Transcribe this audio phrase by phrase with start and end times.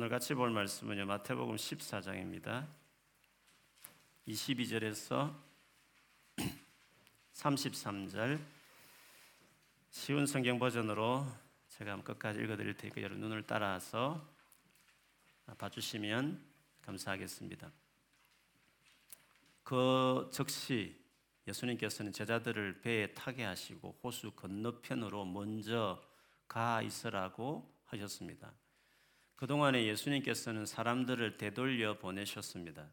[0.00, 1.04] 오늘 같이 볼 말씀은요.
[1.04, 2.66] 마태복음 14장입니다.
[4.26, 5.30] 22절에서
[7.34, 8.40] 33절
[9.90, 11.26] 쉬운 성경 버전으로
[11.68, 14.26] 제가 끝까지 읽어 드릴 테니까 여러분 눈을 따라서
[15.58, 16.42] 봐 주시면
[16.80, 17.70] 감사하겠습니다.
[19.62, 20.98] 그 즉시
[21.46, 26.02] 예수님께서는 제자들을 배에 타게 하시고 호수 건너편으로 먼저
[26.48, 28.50] 가 있으라고 하셨습니다.
[29.40, 32.90] 그동안에 예수님께서는 사람들을 되돌려 보내셨습니다.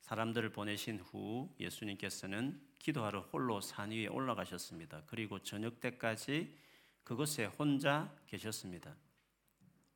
[0.00, 5.02] 사람들을 보내신 후 예수님께서는 기도하러 홀로 산 위에 올라가셨습니다.
[5.06, 6.56] 그리고 저녁 때까지
[7.04, 8.96] 그곳에 혼자 계셨습니다.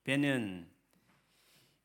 [0.05, 0.69] 배는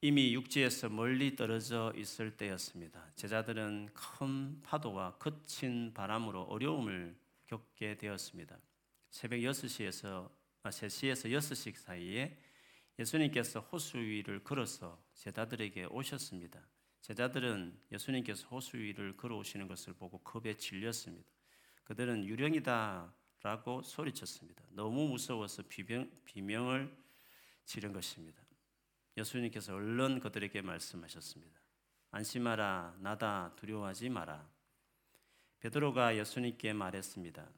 [0.01, 3.13] 이미 육지에서 멀리 떨어져 있을 때였습니다.
[3.15, 7.15] 제자들은 큰 파도와 거친 바람으로 어려움을
[7.47, 8.57] 겪게 되었습니다.
[9.09, 10.29] 새벽 6시에서
[10.63, 12.37] 아, 3시에서 6시 사이에
[12.99, 16.61] 예수님께서 호수 위를 걸어서 제자들에게 오셨습니다.
[17.01, 21.27] 제자들은 예수님께서 호수 위를 걸어오시는 것을 보고 겁에 질렸습니다.
[21.83, 24.63] 그들은 유령이다라고 소리쳤습니다.
[24.69, 26.95] 너무 무서워서 비명, 비명을
[27.65, 28.41] 지른 것입니다.
[29.17, 31.59] 예수님께서 얼른 그들에게 말씀하셨습니다.
[32.11, 34.47] 안심하라, 나다, 두려워하지 마라.
[35.59, 37.49] 베드로가 예수님께 말했습니다.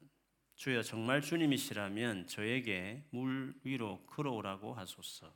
[0.56, 5.34] 주여 정말 주님이시라면 저에게 물 위로 걸어오라고 하소서.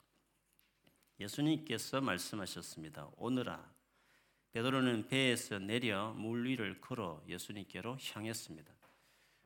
[1.19, 3.11] 예수님께서 말씀하셨습니다.
[3.17, 3.75] 오너라.
[4.53, 8.73] 베드로는 배에서 내려 물 위를 걸어 예수님께로 향했습니다.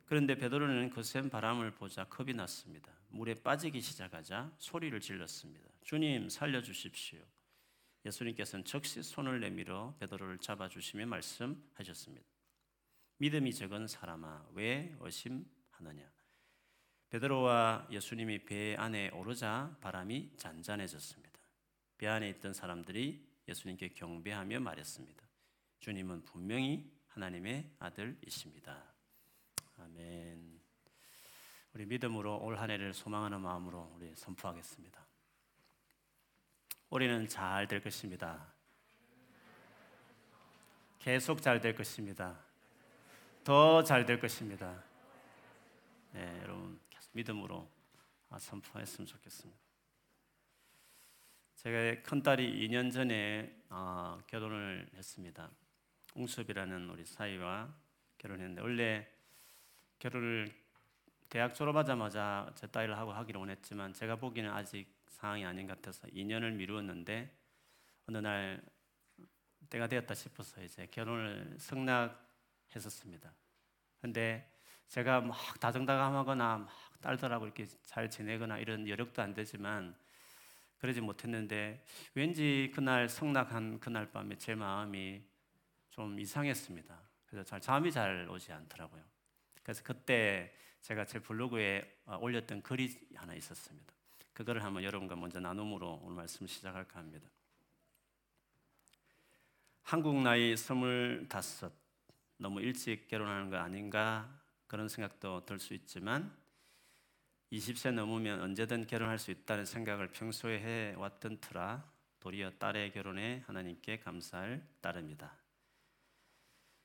[0.04, 2.92] 그런데 베드로는 거센 바람을 보자 겁이 났습니다.
[3.08, 5.68] 물에 빠지기 시작하자 소리를 질렀습니다.
[5.82, 7.18] 주님 살려 주십시오.
[8.04, 12.26] 예수님께서는 즉시 손을 내밀어 베드로를 잡아 주시며 말씀하셨습니다.
[13.18, 15.46] 믿음이 적은 사람아 왜 의심
[15.86, 16.10] 하느냐?
[17.10, 21.40] 베드로와 예수님이 배 안에 오르자 바람이 잔잔해졌습니다.
[21.98, 25.22] 배 안에 있던 사람들이 예수님께 경배하며 말했습니다.
[25.80, 28.82] 주님은 분명히 하나님의 아들이십니다.
[29.78, 30.60] 아멘.
[31.74, 35.06] 우리 믿음으로 올 한 해를 소망하는 마음으로 우리 선포하겠습니다.
[36.90, 38.52] 올해는 잘 될 것입니다.
[40.98, 42.38] 계속 잘 될 것입니다.
[43.44, 44.82] 더 잘 될 것입니다.
[46.12, 46.78] 네, 여러분
[47.12, 47.66] 믿음으로
[48.36, 49.58] 선포했으면 좋겠습니다.
[51.56, 55.50] 제가 큰 딸이 2년 전에 어, 결혼을 했습니다.
[56.14, 57.74] 웅섭이라는 우리 사이와
[58.18, 59.08] 결혼했는데 원래
[59.98, 60.52] 결혼을
[61.30, 66.52] 대학 졸업하자마자 제 딸을 하고 하기로 원했지만 제가 보기에는 아직 상황이 아닌 것 같아서 2년을
[66.52, 67.34] 미루었는데
[68.06, 68.62] 어느 날
[69.70, 73.32] 때가 되었다 싶어서 이제 결혼을 승낙했었습니다.
[74.02, 74.51] 근데
[74.92, 76.68] 제가 막 다정다감하거나 막
[77.00, 79.96] 딸들하고 이렇게 잘 지내거나 이런 여력도 안 되지만
[80.76, 81.82] 그러지 못했는데
[82.12, 85.22] 왠지 그날 성낙한 그날 밤에 제 마음이
[85.88, 87.00] 좀 이상했습니다.
[87.24, 89.02] 그래서 잘 잠이 잘 오지 않더라고요.
[89.62, 93.94] 그래서 그때 제가 제 블로그에 어, 올렸던 글이 하나 있었습니다.
[94.34, 97.30] 그거를 한번 여러분과 먼저 나눔으로 오늘 말씀 시작할까 합니다.
[99.84, 101.72] 한국 나이 스물다섯
[102.36, 104.41] 너무 일찍 결혼하는 거 아닌가
[104.72, 106.34] 그런 생각도 들 수 있지만
[107.52, 114.66] 20세 넘으면 언제든 결혼할 수 있다는 생각을 평소에 해왔던 터라 도리어 딸의 결혼에 하나님께 감사할
[114.80, 115.36] 따름이다.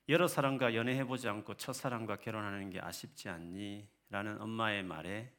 [0.09, 3.87] 여러 사람과 연애해보지 않고 첫사랑과 결혼하는 게 아쉽지 않니?
[4.09, 5.33] 라는 엄마의 말에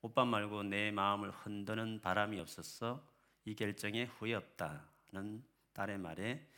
[0.00, 3.06] 오빠 말고 내 마음을 흔드는 바람이 없었어
[3.44, 6.48] 이 결정에 후회 없다는 딸의 말에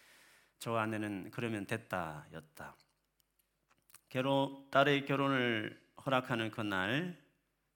[0.60, 2.76] 저 아내는 그러면 됐다 였다.
[4.16, 7.22] 결혼, 딸의 결혼을 허락하는 그날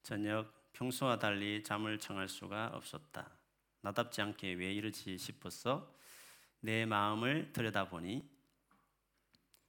[0.03, 3.31] 저녁 평소와 달리 잠을 청할 수가 없었다.
[3.83, 5.95] 나답지 않게 왜 이러지 싶어서
[6.61, 8.27] 내 마음을 들여다보니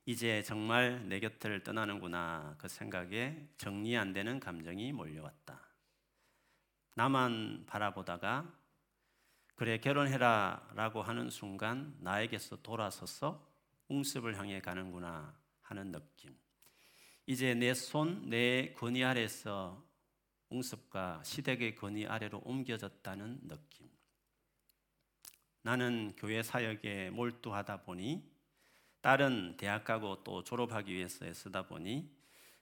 [0.06, 5.60] 이제 정말 내 곁을 떠나는구나 그 생각에 정리 안 되는 감정이 몰려왔다.
[6.96, 8.50] 나만 바라보다가
[9.56, 13.46] 그래 결혼해라 라고 하는 순간 나에게서 돌아서서
[13.90, 16.41] 웅습을 향해 가는구나 하는 느낌.
[17.32, 19.82] 이제 내 손, 내 권위 아래서
[20.50, 23.90] 웅습과 시댁의 권위 아래로 옮겨졌다는 느낌.
[25.62, 28.30] 나는 교회 사역에 몰두하다 보니
[29.00, 32.14] 딸은 대학 가고 또 졸업하기 위해서 애쓰다 보니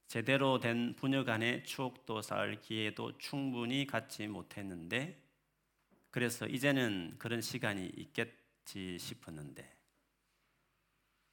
[0.06, 5.20] 제대로 된 부녀 간의 추억도 쌓을 기회도 충분히 갖지 못했는데
[6.12, 9.79] 그래서 이제는 그런 시간이 있겠지 싶었는데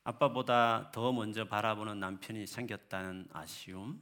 [0.09, 4.01] 아빠보다 더 먼저 바라보는 남편이 생겼다는 아쉬움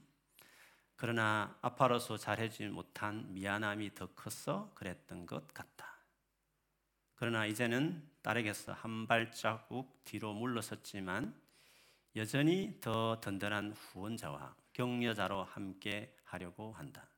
[0.96, 5.96] 그러나 아빠로서 잘해주지 못한 미안함이 더 컸어 그랬던 것 같다.
[7.14, 11.34] 그러나 이제는 딸에게서 한 발자국 뒤로 물러섰지만
[12.16, 17.08] 여전히 더 든든한 후원자와 격려자로 함께 하려고 한다.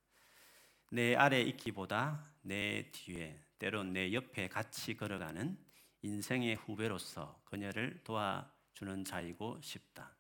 [0.93, 5.59] 내 아래 있기보다 내 뒤에 때론 내 옆에 같이 걸어가는
[6.03, 10.15] 인생의 후배로서 그녀를 도와 주는 자이고 싶다.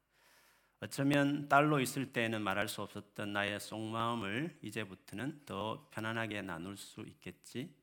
[0.80, 7.74] 어쩌면 딸로 있을 때는 말할 수 없었던 나의 속마음을 이제부터는 더 편안하게 나눌 수 있겠지.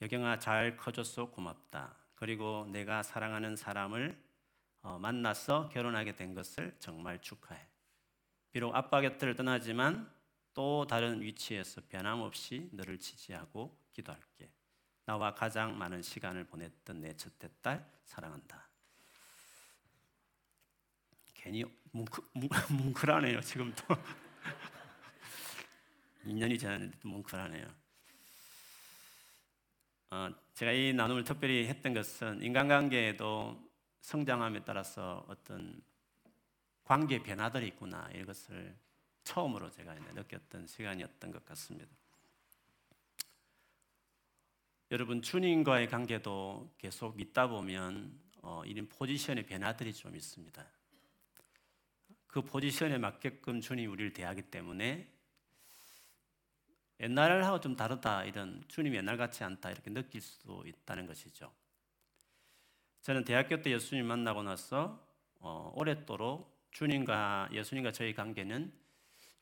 [0.00, 1.96] 여경아 잘 커줘서 고맙다.
[2.16, 4.20] 그리고 내가 사랑하는 사람을
[4.82, 7.64] 어, 만나서 결혼하게 된 것을 정말 축하해.
[8.50, 10.12] 비록 아빠 곁을 떠나지만
[10.54, 14.50] 또 다른 위치에서 변함없이 너를 지지하고 기도할게.
[15.04, 18.71] 나와 가장 많은 시간을 보냈던 내 첫째 딸 사랑한다.
[21.42, 22.22] 괜히 뭉클,
[22.70, 23.40] 뭉클하네요.
[23.40, 23.82] 지금도
[26.24, 27.66] 2년이 지났는데도 뭉클하네요.
[30.10, 33.60] 어, 제가 이 나눔을 특별히 했던 것은 인간관계에도
[34.02, 35.82] 성장함에 따라서 어떤
[36.84, 38.76] 관계 변화들이 있구나 이것을
[39.24, 41.90] 처음으로 제가 느꼈던 시간이었던 것 같습니다.
[44.92, 50.81] 여러분 주님과의 관계도 계속 믿다 보면 어, 이런 포지션의 변화들이 좀 있습니다.
[52.32, 55.06] 그 포지션에 맞게끔 주님 우리를 대하기 때문에
[56.98, 61.52] 옛날하고 좀 다르다 이런 주님 옛날 같지 않다 이렇게 느낄 수 있다는 것이죠.
[63.02, 65.06] 저는 대학교 때 예수님 만나고 나서
[65.40, 68.72] 어, 오랫도록 주님과 예수님과 저희 관계는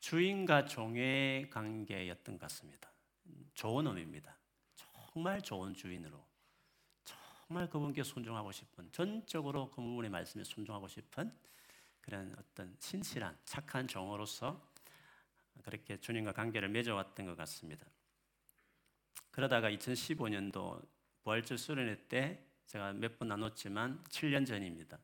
[0.01, 2.91] 주인과 종의 관계였던 것 같습니다.
[3.53, 4.35] 좋은 의미입니다.
[4.75, 6.21] 정말 좋은 주인으로
[7.05, 11.31] 정말 그분께 순종하고 싶은 전적으로 그분의 말씀에 순종하고 싶은
[12.01, 14.69] 그런 어떤 신실한 착한 종으로서
[15.63, 17.85] 그렇게 주님과 관계를 맺어왔던 것 같습니다.
[19.29, 20.85] 그러다가 2015년도
[21.23, 24.97] 부활절 수련회 때 제가 몇 번 나눴지만 7년 전입니다.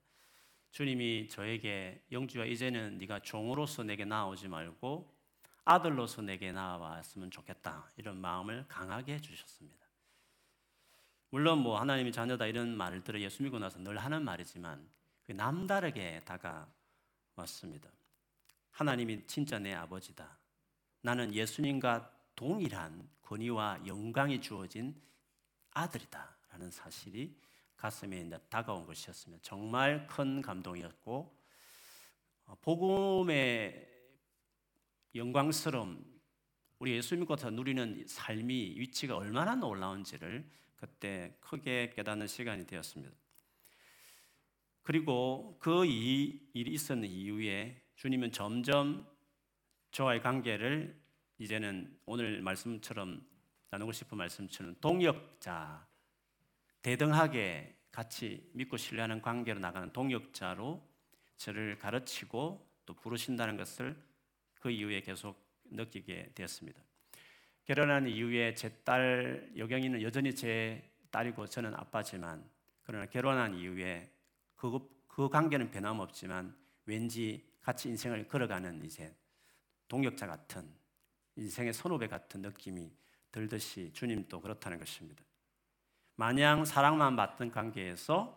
[0.71, 5.15] 주님이 저에게 영주야 이제는 네가 종으로서 내게 나오지 말고
[5.65, 9.85] 아들로서 내게 나왔으면 좋겠다 이런 마음을 강하게 주셨습니다.
[11.29, 14.87] 물론 뭐 하나님이 자녀다 이런 말을 들어 예수 믿고 나서 늘 하는 말이지만
[15.27, 16.71] 남다르게 다가
[17.37, 17.89] 왔습니다.
[18.71, 20.37] 하나님이 진짜 내 아버지다.
[21.01, 24.99] 나는 예수님과 동일한 권위와 영광이 주어진
[25.71, 26.37] 아들이다.
[26.49, 27.35] 라는 사실이
[27.75, 31.37] 가슴에 다가온 것이었으면 정말 큰 감동이었고,
[32.45, 33.87] 어, 복음의
[35.15, 36.03] 영광스러움,
[36.79, 43.15] 우리 예수 믿고서 누리는 삶이 위치가 얼마나 놀라운지를 그때 크게 깨닫는 시간이 되었습니다.
[44.87, 49.05] 그리고 그 일이 있었는 이후에 주님은 점점
[49.91, 50.97] 저와의 관계를
[51.39, 53.21] 이제는 오늘 말씀처럼
[53.69, 55.85] 나누고 싶은 말씀처럼 동역자,
[56.81, 60.81] 대등하게 같이 믿고 신뢰하는 관계로 나가는 동역자로
[61.35, 64.01] 저를 가르치고 또 부르신다는 것을
[64.61, 66.81] 그 이후에 계속 느끼게 되었습니다.
[67.65, 72.49] 결혼한 이후에 제 딸 여경이는 여전히 제 딸이고 저는 아빠지만
[72.83, 74.13] 그러나 결혼한 이후에
[74.57, 76.53] 그, 그 관계는 변함없지만
[76.85, 79.15] 왠지 같이 인생을 걸어가는 이제
[79.87, 80.69] 동역자 같은
[81.35, 82.91] 인생의 선후배 같은 느낌이
[83.31, 85.23] 들듯이 주님도 그렇다는 것입니다.
[86.15, 88.35] 마냥 사랑만 받던 관계에서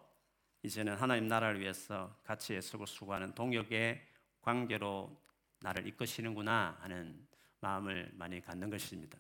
[0.62, 4.06] 이제는 하나님 나라를 위해서 같이 애쓰고 수고하는 동역의
[4.42, 5.16] 관계로
[5.60, 7.26] 나를 이끄시는구나 하는
[7.60, 9.18] 마음을 많이 갖는 것입니다.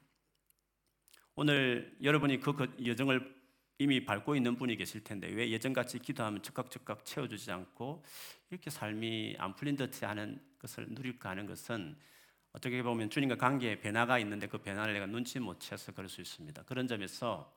[1.34, 3.39] 오늘 여러분이 그 여정을
[3.80, 8.04] 이미 밟고 있는 분이 계실 텐데 왜 예전같이 기도하면 즉각즉각 채워주지 않고
[8.50, 11.96] 이렇게 삶이 안 풀린 듯이 하는 것을 누릴까 하는 것은
[12.52, 16.62] 어떻게 보면 주님과 관계에 변화가 있는데 그 변화를 내가 눈치 못 채서 그럴 수 있습니다.
[16.64, 17.50] 그런 점에서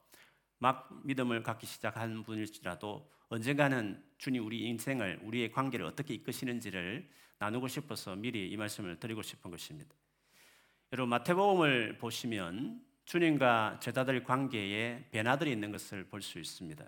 [0.59, 7.05] 막 믿음을 갖기 시작한 분일지라도 언젠가는 주님 우리 인생을 우리의 관계를 어떻게 이끄시는지를
[7.37, 9.93] 나누고 싶어서 미리 이 말씀을 드리고 싶은 것입니다.
[10.93, 16.85] 여러분 마태복음을 보시면 주님과 제자들 관계에 변화들이 있는 것을 볼 수 있습니다.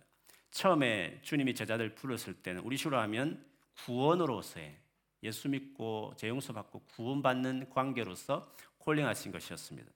[0.51, 3.45] 처음에 주님이 제자들 부르실 때는 우리 식으로 하면
[3.83, 4.77] 구원으로서의
[5.23, 9.91] 예수 믿고 재용서 받고 구원받는 관계로서 콜링하신 것이었습니다.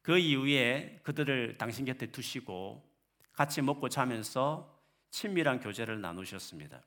[0.00, 2.82] 그 이후에 그들을 당신 곁에 두시고
[3.32, 4.80] 같이 먹고 자면서
[5.10, 6.82] 친밀한 교제를 나누셨습니다.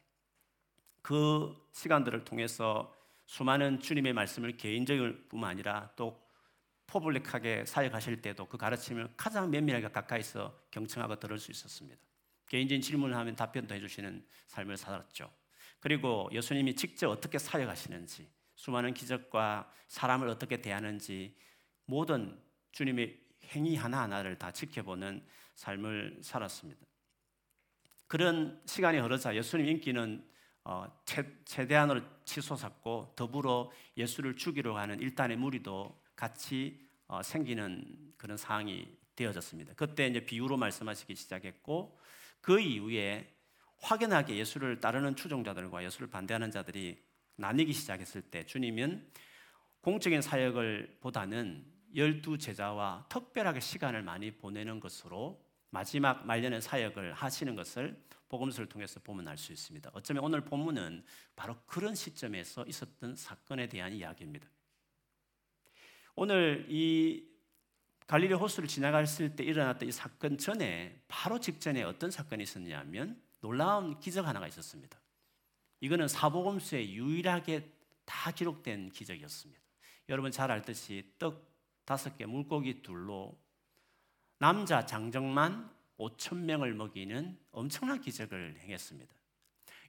[1.01, 2.93] 그 시간들을 통해서
[3.27, 6.24] 수많은 주님의 말씀을 개인적일 뿐만 아니라 또
[6.87, 11.99] 포블릭하게 사역하실 때도 그 가르침을 가장 면밀하게 가까이서 경청하고 들을 수 있었습니다.
[12.47, 15.31] 개인적인 질문을 하면 답변도 해주시는 삶을 살았죠.
[15.79, 21.37] 그리고 예수님이 직접 어떻게 사역하시는지, 수많은 기적과 사람을 어떻게 대하는지
[21.85, 22.39] 모든
[22.71, 25.25] 주님의 행위 하나하나를 다 지켜보는
[25.55, 26.85] 삶을 살았습니다.
[28.07, 30.25] 그런 시간이 흐르자 예수님 인기는
[30.63, 38.87] 어, 최, 대한으로 치솟았고 더불어 예수를 죽이러 가는 일단의 무리도 같이 어, 생기는 그런 상황이
[39.15, 39.73] 되어졌습니다.
[39.75, 41.99] 그때 이제 비유로 말씀하시기 시작했고
[42.41, 43.31] 그 이후에
[43.79, 47.03] 확연하게 예수를 따르는 추종자들과 예수를 반대하는 자들이
[47.35, 49.11] 나뉘기 시작했을 때 주님은
[49.81, 58.01] 공적인 사역을 보다는 열두 제자와 특별하게 시간을 많이 보내는 것으로 마지막 말년의 사역을 하시는 것을
[58.29, 59.91] 복음서를 통해서 보면 알 수 있습니다.
[59.93, 61.03] 어쩌면 오늘 본문은
[61.35, 64.47] 바로 그런 시점에서 있었던 사건에 대한 이야기입니다.
[66.15, 67.27] 오늘 이
[68.07, 74.25] 갈릴리 호수를 지나갔을 때 일어났던 이 사건 전에 바로 직전에 어떤 사건이 있었냐면 놀라운 기적
[74.25, 74.99] 하나가 있었습니다.
[75.81, 77.69] 이거는 사복음서에 유일하게
[78.05, 79.61] 다 기록된 기적이었습니다.
[80.09, 81.53] 여러분 잘 알듯이 떡
[81.83, 83.37] 다섯 개, 물고기 둘로
[84.39, 89.13] 남자 장정만 5천 명을 먹이는 엄청난 기적을 행했습니다.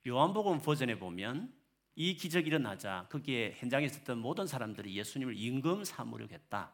[0.06, 1.52] 요한복음 버전에 보면
[1.96, 6.72] 이 기적이 일어나자 거기에 현장에 있었던 모든 사람들이 예수님을 임금 삼으려고 했다.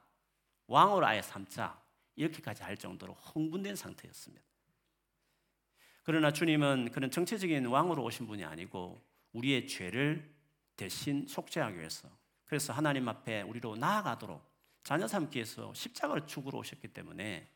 [0.66, 1.80] 왕으로 아예 삼자.
[2.16, 4.44] 이렇게까지 할 정도로 흥분된 상태였습니다.
[6.02, 9.00] 그러나 주님은 그런 정체적인 왕으로 오신 분이 아니고
[9.32, 10.28] 우리의 죄를
[10.76, 12.10] 대신 속죄하기 위해서
[12.44, 14.44] 그래서 하나님 앞에 우리로 나아가도록
[14.82, 17.48] 자녀 삼기 위해서 십자가를 죽으러 오셨기 때문에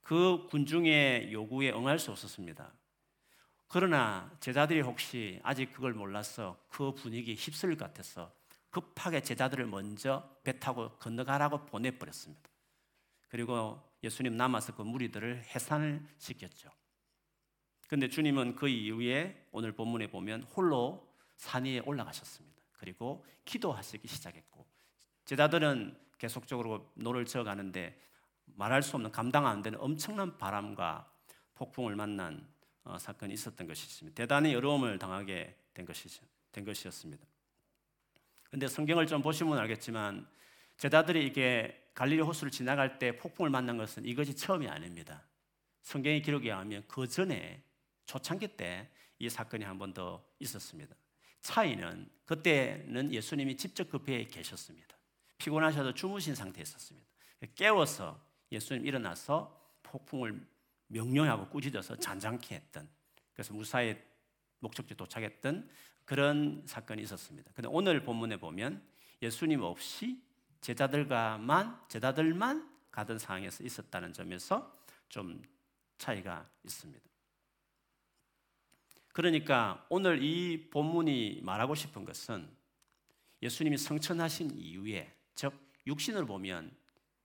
[0.00, 2.72] 그 군중의 요구에 응할 수 없었습니다.
[3.68, 8.32] 그러나 제자들이 혹시 아직 그걸 몰라서 그 분위기에 휩쓸릴 것 같아서
[8.70, 12.50] 급하게 제자들을 먼저 배 타고 건너가라고 보내버렸습니다.
[13.28, 16.70] 그리고 예수님 남아서 그 무리들을 해산을 시켰죠.
[17.88, 22.62] 근데 주님은 그 이후에 오늘 본문에 보면 홀로 산 위에 올라가셨습니다.
[22.72, 24.66] 그리고 기도하시기 시작했고
[25.24, 28.00] 제자들은 계속적으로 노를 저어가는데
[28.46, 31.10] 말할 수 없는 감당 안 되는 엄청난 바람과
[31.54, 32.46] 폭풍을 만난
[32.86, 34.14] 어, 사건이 있었던 것이습니다.
[34.16, 36.08] 대단히 어려움을 당하게 된 것이
[36.52, 37.24] 된 것이었습니다.
[38.50, 40.26] 근데 성경을 좀 보시면 알겠지만
[40.78, 45.22] 제자들이 이게 갈릴리 호수를 지나갈 때 폭풍을 만난 것은 이것이 처음이 아닙니다.
[45.82, 47.62] 성경의 기록에 의하면 그 전에
[48.06, 48.88] 초창기 때
[49.18, 50.94] 이 사건이 한 번 더 있었습니다.
[51.42, 54.96] 차이는 그때는 예수님이 직접 그 배에 계셨습니다.
[55.38, 57.06] 피곤하셔서 주무신 상태에 있었습니다.
[57.54, 58.20] 깨워서
[58.52, 60.46] 예수님 일어나서 폭풍을
[60.88, 62.88] 명령하고 꾸짖어서 잔잔케 했던
[63.32, 63.96] 그래서 무사히
[64.60, 65.68] 목적지 도착했던
[66.04, 67.50] 그런 사건이 있었습니다.
[67.54, 68.82] 근데 오늘 본문에 보면
[69.22, 70.22] 예수님 없이
[70.60, 74.74] 제자들과만 제자들만 가던 상황에서 있었다는 점에서
[75.08, 75.42] 좀
[75.98, 77.04] 차이가 있습니다.
[79.12, 82.48] 그러니까 오늘 이 본문이 말하고 싶은 것은
[83.42, 85.54] 예수님이 성천하신 이후에 즉
[85.86, 86.76] 육신을 보면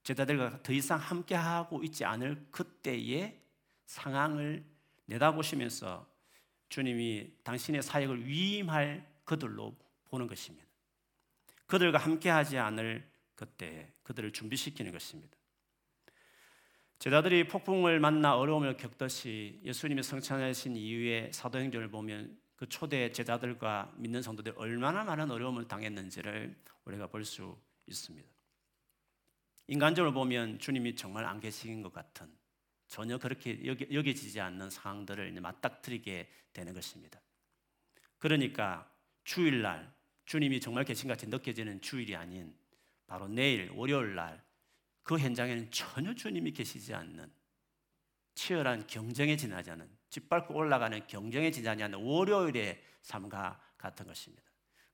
[0.04, 3.42] 제자들과 더 이상 함께하고 있지 않을 그때의
[3.92, 4.64] 상황을
[5.06, 6.10] 내다보시면서
[6.70, 10.66] 주님이 당신의 사역을 위임할 그들로 보는 것입니다.
[11.66, 13.06] 그들과 함께하지 않을
[13.36, 15.36] 그때 그들을 준비시키는 것입니다.
[17.00, 24.56] 제자들이 폭풍을 만나 어려움을 겪듯이 예수님이 성찬하신 이후에 사도행전을 보면 그 초대 제자들과 믿는 성도들이
[24.58, 26.56] 얼마나 많은 어려움을 당했는지를
[26.86, 28.30] 우리가 볼 수 있습니다.
[29.68, 32.41] 인간적으로 보면 주님이 정말 안 계신 것 같은
[32.92, 37.20] 전혀 그렇게 여기, 지지 않는 상황들을 맞닥뜨리게 되는 것입니다.
[38.20, 38.88] 그러니까
[39.24, 39.92] 주일날
[40.26, 42.56] 주님이 정말 계신 같이 느껴지는 주일이 아닌
[43.08, 44.52] 바로 내일 월요일 날
[45.04, 47.32] 그 현장에는 전혀 주님이 계시지 않는
[48.36, 54.44] 치열한 경쟁에 지나지 않은 짓밟고 올라가는 경쟁에 지나지 않는 월요일의 삶과 같은 것입니다.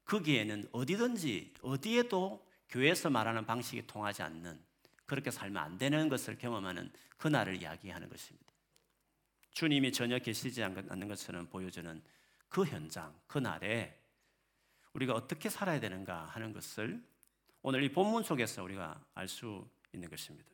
[0.05, 4.59] 거기에는 어디든지 어디에도 교회에서 말하는 방식이 통하지 않는
[5.07, 8.53] 그렇게 살면 안 되는 것을 경험하는 그날을 이야기하는 것입니다.
[9.51, 12.03] 주님이 전혀 계시지 않는 것처럼 보여주는
[12.47, 13.99] 그 현장, 그날에
[14.93, 17.03] 우리가 어떻게 살아야 되는가 하는 것을
[17.63, 20.49] 오늘 이 본문 속에서 우리가 알 수 있는 것입니다.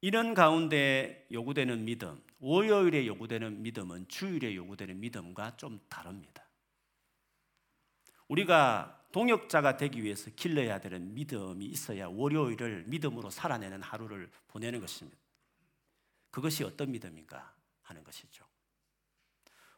[0.00, 6.44] 이런 가운데 요구되는 믿음, 월요일에 요구되는 믿음은 주일에 요구되는 믿음과 좀 다릅니다.
[8.28, 15.18] 우리가 동역자가 되기 위해서 길러야 되는 믿음이 있어야 월요일을 믿음으로 살아내는 하루를 보내는 것입니다.
[16.30, 18.44] 그것이 어떤 믿음인가 하는 것이죠.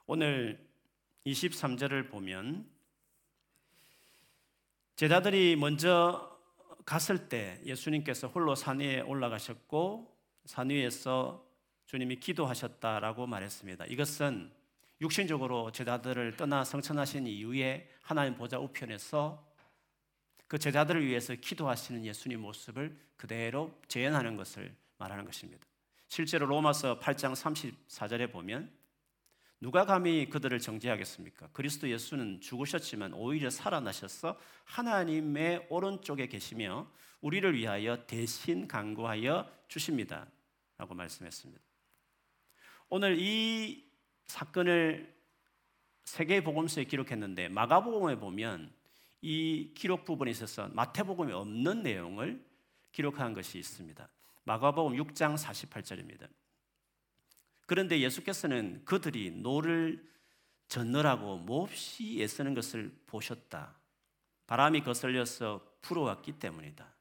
[0.06, 0.64] 오늘
[1.26, 2.68] 23절을 보면
[4.96, 6.38] 제자들이 먼저
[6.86, 11.44] 갔을 때 예수님께서 홀로 산 위에 올라가셨고 산 위에서
[11.86, 13.86] 주님이 기도하셨다라고 말했습니다.
[13.86, 14.52] 이것은
[15.00, 19.44] 육신적으로 제자들을 떠나 성천하신 이후에 하나님 보좌 우편에서
[20.46, 25.66] 그 제자들을 위해서 기도하시는 예수님 모습을 그대로 재현하는 것을 말하는 것입니다.
[26.08, 28.70] 실제로 로마서 8장 34절에 보면
[29.60, 31.48] 누가 감히 그들을 정죄하겠습니까?
[31.52, 40.26] 그리스도 예수는 죽으셨지만 오히려 살아나셔서 하나님의 오른쪽에 계시며 우리를 위하여 대신 강구하여 주십니다.
[40.76, 41.62] 라고 말씀했습니다.
[42.90, 43.82] 오늘 이
[44.26, 45.14] 사건을
[46.04, 48.72] 세계 복음서에 기록했는데 마가복음에 보면
[49.22, 52.44] 이 기록 부분에 있어서 마태복음에 없는 내용을
[52.92, 54.08] 기록한 것이 있습니다.
[54.44, 56.28] 마가복음 6장 48절입니다.
[57.66, 60.06] 그런데 예수께서는 그들이 노를
[60.68, 63.74] 젓느라고 몹시 애쓰는 것을 보셨다.
[64.46, 66.94] 바람이 거슬려서 불어왔기 때문이다.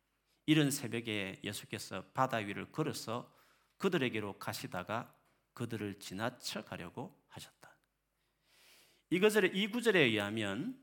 [0.46, 3.32] 이른 새벽에 예수께서 바다 위를 걸어서
[3.77, 5.13] 그들에게로 가시다가
[5.53, 7.75] 그들을 지나쳐 가려고 하셨다.
[9.10, 10.79] 이 구절에, 이 구절에 의하면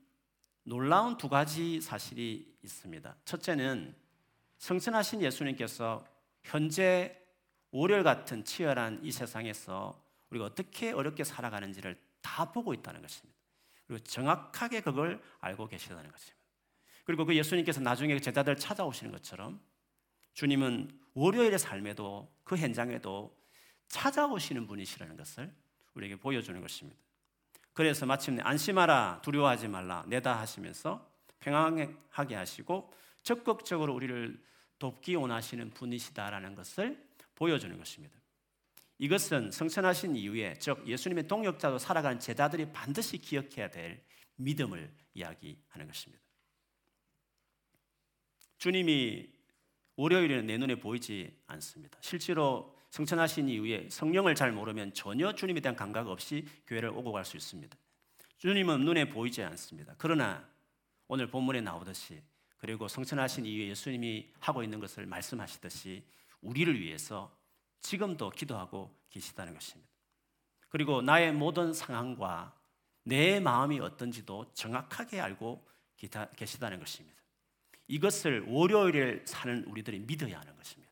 [0.62, 3.16] 놀라운 두 가지 사실이 있습니다.
[3.24, 3.94] 첫째는
[4.58, 6.04] 성천하신 예수님께서
[6.42, 7.20] 현재
[7.72, 10.00] 월요일 같은 치열한 이 세상에서
[10.30, 13.38] 우리가 어떻게 어렵게 살아가는지를 다 보고 있다는 것입니다.
[13.86, 16.40] 그리고 정확하게 그걸 알고 계시다는 것입니다.
[17.04, 19.60] 그리고 그 예수님께서 나중에 제자들 찾아오시는 것처럼
[20.34, 23.36] 주님은 월요일의 삶에도 그 현장에도
[23.90, 25.52] 찾아오시는 분이시라는 것을
[25.94, 26.98] 우리에게 보여주는 것입니다.
[27.74, 31.08] 그래서 마침내 안심하라 두려워하지 말라 내다 하시면서
[31.40, 32.92] 평안하게 하시고
[33.22, 34.42] 적극적으로 우리를
[34.78, 38.18] 돕기 원하시는 분이시다라는 것을 보여주는 것입니다.
[38.98, 44.02] 이것은 성천하신 이후에 즉 예수님의 동역자로 살아가는 제자들이 반드시 기억해야 될
[44.36, 46.22] 믿음을 이야기하는 것입니다.
[48.58, 49.30] 주님이
[49.96, 51.98] 월요일에는 내 눈에 보이지 않습니다.
[52.02, 57.36] 실제로 성천하신 이후에 성령을 잘 모르면 전혀 주님에 대한 감각 없이 교회를 오고 갈 수
[57.36, 57.76] 있습니다.
[58.38, 59.94] 주님은 눈에 보이지 않습니다.
[59.98, 60.48] 그러나
[61.06, 62.22] 오늘 본문에 나오듯이
[62.58, 66.04] 그리고 성천하신 이후에 예수님이 하고 있는 것을 말씀하시듯이
[66.42, 67.34] 우리를 위해서
[67.80, 69.90] 지금도 기도하고 계시다는 것입니다.
[70.68, 72.54] 그리고 나의 모든 상황과
[73.04, 75.66] 내 마음이 어떤지도 정확하게 알고
[76.36, 77.18] 계시다는 것입니다.
[77.88, 80.89] 이것을 월요일에 사는 우리들이 믿어야 하는 것입니다.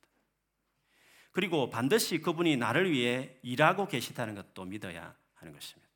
[1.39, 5.89] 그리고 반드시 그분이 나를 위해 일하고 계시다는 것도 믿어야 하는 것입니다.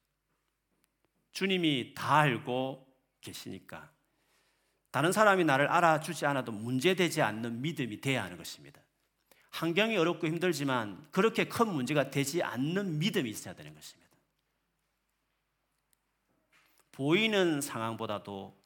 [1.33, 2.87] 주님이 다 알고
[3.21, 3.91] 계시니까
[4.93, 8.81] 다른 사람이 나를 알아주지 않아도 문제되지 않는 믿음이 돼야 하는 것입니다.
[9.51, 14.13] 환경이 어렵고 힘들지만 그렇게 큰 문제가 되지 않는 믿음이 있어야 되는 것입니다.
[16.93, 18.57] 보이는 상황보다도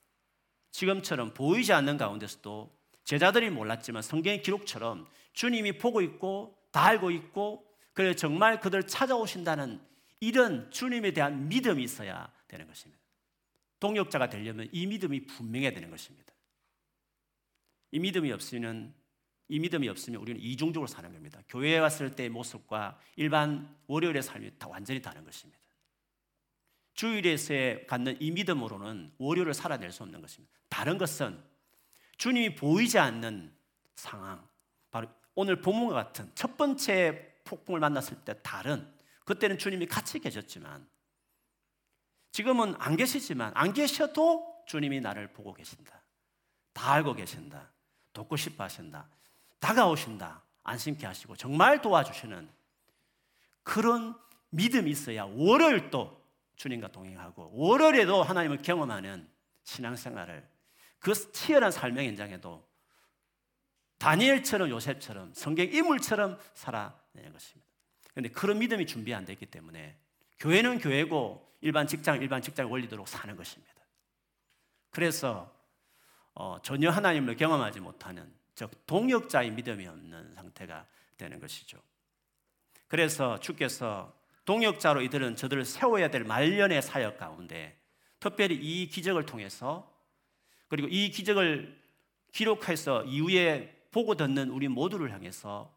[0.73, 2.71] 지금처럼 보이지 않는 가운데서도
[3.05, 9.81] 제자들이 몰랐지만 성경의 기록처럼 주님이 보고 있고 다 알고 있고 그래 정말 그들 찾아오신다는
[10.21, 13.03] 이런 주님에 대한 믿음이 있어야 되는 것입니다.
[13.81, 16.35] 동역자가 되려면 이 믿음이 분명해야 되는 것입니다.
[17.93, 18.93] 이 믿음이 없으면
[19.49, 21.41] 이 믿음이 없으면 우리는 이중적으로 사는 겁니다.
[21.49, 25.59] 교회에 왔을 때의 모습과 일반 월요일의 삶이 다 완전히 다른 것입니다.
[26.93, 30.53] 주일에서 갖는 이 믿음으로는 월요일을 살아낼 수 없는 것입니다.
[30.69, 31.43] 다른 것은
[32.19, 33.55] 주님이 보이지 않는
[33.95, 34.47] 상황,
[35.37, 38.93] 오늘 본문과 같은 첫 번째 폭풍을 만났을 때 다른
[39.25, 40.89] 그때는 주님이 같이 계셨지만
[42.33, 46.03] 지금은 안 계시지만 안 계셔도 주님이 나를 보고 계신다.
[46.73, 47.71] 다 알고 계신다.
[48.13, 49.09] 돕고 싶어 하신다.
[49.61, 50.43] 다가오신다.
[50.65, 52.49] 안심케 하시고 정말 도와주시는
[53.63, 54.19] 그런
[54.51, 56.25] 믿음이 있어야 월요일도
[56.57, 59.29] 주님과 동행하고 월요일에도 하나님을 경험하는
[59.65, 60.49] 신앙생활을
[60.99, 62.67] 그 치열한 삶의 현장에도
[63.99, 67.67] 다니엘처럼 요셉처럼 성경 인물처럼 살아내는 것입니다.
[68.13, 69.97] 그런데 그런 믿음이 준비 안 됐기 때문에
[70.39, 73.75] 교회는 교회고 일반 직장 일반 직장 원리대로 사는 것입니다.
[74.91, 75.55] 그래서
[76.35, 81.79] 어, 전혀 하나님을 경험하지 못하는 즉 동역자의 믿음이 없는 상태가 되는 것이죠.
[82.89, 87.79] 그래서 주께서 동역자로 이들은 저들을 세워야 될 말년의 사역 가운데
[88.21, 89.93] 특별히 이 기적을 통해서
[90.69, 91.81] 그리고 이 기적을
[92.33, 95.75] 기록해서 이후에 보고 듣는 우리 모두를 향해서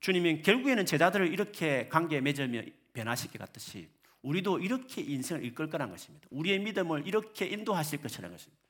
[0.00, 3.88] 주님이 결국에는 제자들을 이렇게 관계에 맺으며 변화시켜 갔듯이
[4.22, 6.26] 우리도 이렇게 인생을 이끌 거란 것입니다.
[6.30, 8.62] 우리의 믿음을 이렇게 인도하실 것이라는 것입니다.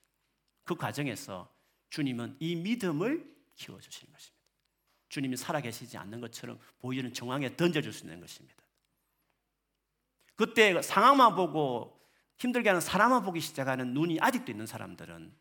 [0.65, 1.51] 그 과정에서
[1.91, 4.37] 주님은 이 믿음을 키워주시는 것입니다.
[5.09, 8.57] 주님이 살아계시지 않는 것처럼 보이는 정황에 던져줄 수 있는 것입니다.
[10.35, 11.99] 그때 상황만 보고
[12.39, 15.33] 힘들게 하는 사람만 보기 시작하는 눈이 아직도 있는 사람들은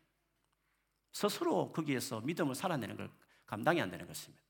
[1.16, 3.10] 스스로 거기에서 믿음을 살아내는 걸
[3.46, 4.44] 감당이 안 되는 것입니다.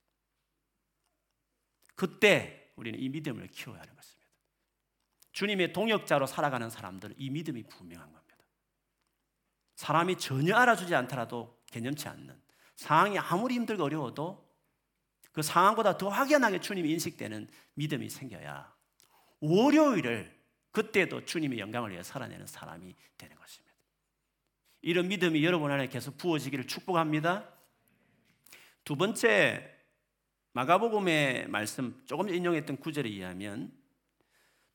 [1.95, 4.27] 그때 우리는 이 믿음을 키워야 하는 것입니다.
[5.31, 8.37] 주님의 동역자로 살아가는 사람들은 이 믿음이 분명한 겁니다.
[9.77, 12.37] 사람이 전혀 알아주지 않더라도 개념치 않는
[12.75, 14.45] 상황이 아무리 힘들고 어려워도
[15.31, 18.75] 그 상황보다 더 확연하게 주님이 인식되는 믿음이 생겨야
[19.39, 20.37] 월요일을
[20.73, 23.66] 그때도 주님의 영광을 위해 살아내는 사람이 되는 것입니다.
[24.87, 27.45] 이런 믿음이 여러분 안에 계속 부어지기를 축복합니다.
[28.85, 29.69] 두 번째
[30.53, 33.73] 마가복음의 말씀 조금 인용했던 구절에 의하면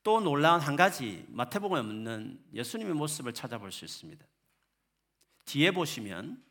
[0.02, 4.22] 또 놀라운 한 가지 마태복음에 없는 예수님의 모습을 찾아볼 수 있습니다.
[5.46, 6.44] 뒤에 보시면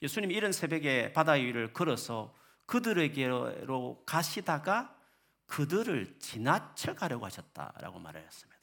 [0.00, 4.98] 예수님이 이른 새벽에 바다 위를 걸어서 그들에게로 가시다가
[5.44, 8.58] 그들을 지나쳐 가려고 하셨다라고 말하였습니다.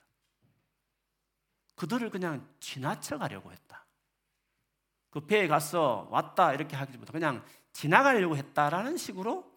[1.76, 3.86] 그들을 그냥 지나쳐 가려고 했다.
[5.10, 7.44] 그 배에 가서 왔다 이렇게 하기보다 그냥
[7.74, 9.50] 지나가려고 했다라는 식으로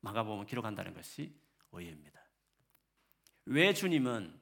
[0.00, 1.34] 마가복음 기록한다는 것이
[1.72, 2.20] 의외입니다.
[3.46, 4.40] 왜 주님은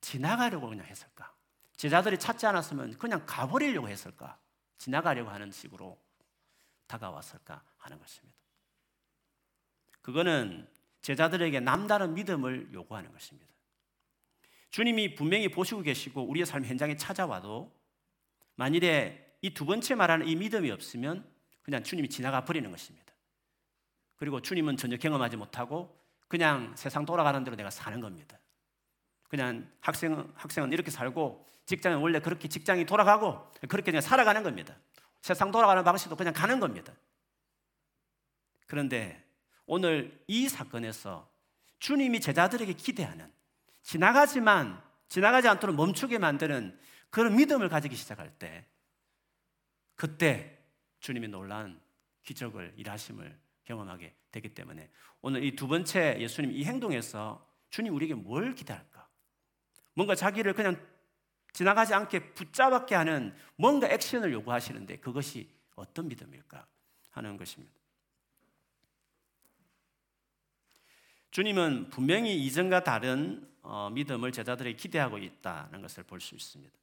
[0.00, 1.34] 지나가려고 그냥 했을까?
[1.76, 4.38] 제자들이 찾지 않았으면 그냥 가버리려고 했을까?
[4.78, 6.00] 지나가려고 하는 식으로
[6.86, 8.38] 다가왔을까 하는 것입니다.
[10.00, 10.68] 그거는
[11.02, 13.48] 제자들에게 남다른 믿음을 요구하는 것입니다.
[14.70, 17.74] 주님이 분명히 보시고 계시고 우리의 삶 현장에 찾아와도
[18.56, 21.24] 만일에 이 두 번째 말하는 이 믿음이 없으면
[21.62, 23.12] 그냥 주님이 지나가 버리는 것입니다.
[24.16, 25.96] 그리고 주님은 전혀 경험하지 못하고
[26.26, 28.38] 그냥 세상 돌아가는 대로 내가 사는 겁니다.
[29.28, 34.74] 그냥 학생은, 학생은 이렇게 살고 직장은 원래 그렇게 직장이 돌아가고 그렇게 그냥 살아가는 겁니다.
[35.20, 36.92] 세상 돌아가는 방식도 그냥 가는 겁니다.
[38.66, 39.24] 그런데
[39.66, 41.28] 오늘 이 사건에서
[41.78, 43.30] 주님이 제자들에게 기대하는
[43.82, 46.78] 지나가지만 지나가지 않도록 멈추게 만드는
[47.10, 48.66] 그런 믿음을 가지기 시작할 때
[49.98, 50.56] 그때
[51.00, 51.80] 주님이 놀란
[52.22, 54.88] 기적을 일하심을 경험하게 되기 때문에
[55.20, 59.08] 오늘 이 두 번째 예수님 이 행동에서 주님 우리에게 뭘 기대할까?
[59.94, 60.80] 뭔가 자기를 그냥
[61.52, 66.64] 지나가지 않게 붙잡게 하는 뭔가 액션을 요구하시는데 그것이 어떤 믿음일까
[67.10, 67.74] 하는 것입니다.
[71.32, 76.77] 주님은 분명히 이전과 다른 어, 믿음을 제자들이 기대하고 있다는 것을 볼 수 있습니다.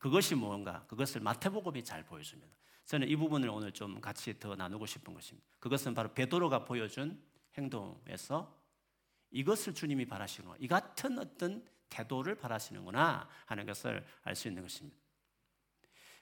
[0.00, 0.84] 그것이 무언가?
[0.86, 2.52] 그것을 마태복음이 잘 보여줍니다.
[2.86, 5.46] 저는 이 부분을 오늘 좀 같이 더 나누고 싶은 것입니다.
[5.60, 7.22] 그것은 바로 베드로가 보여준
[7.56, 8.58] 행동에서
[9.30, 14.96] 이것을 주님이 바라시는 이 같은 어떤 태도를 바라시는구나 하는 것을 알 수 있는 것입니다.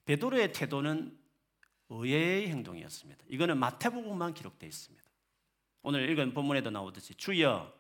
[0.05, 1.17] 베드로의 태도는
[1.89, 3.25] 의외의 행동이었습니다.
[3.29, 5.05] 이거는 마태복음만 기록되어 있습니다.
[5.83, 7.73] 오늘 읽은 본문에도 나오듯이 주여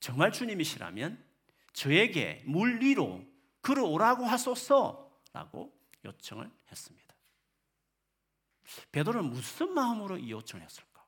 [0.00, 1.24] 정말 주님이시라면
[1.72, 3.24] 저에게 물 위로
[3.62, 5.05] 걸어오라고 하소서
[5.36, 5.70] 라고
[6.02, 7.14] 요청을 했습니다.
[8.90, 11.04] 베드로는 무슨 마음으로 이 요청을 했을까?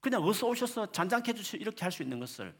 [0.00, 2.54] 그냥 어서 오셔서 잔잔케 해주시 이렇게 할 수 있는 것을